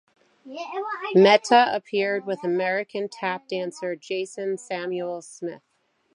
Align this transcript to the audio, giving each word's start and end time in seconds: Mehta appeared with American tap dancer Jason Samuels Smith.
Mehta 1.13 1.67
appeared 1.71 2.25
with 2.25 2.43
American 2.43 3.07
tap 3.07 3.47
dancer 3.47 3.95
Jason 3.95 4.57
Samuels 4.57 5.27
Smith. 5.27 5.61